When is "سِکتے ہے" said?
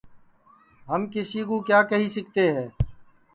2.15-2.65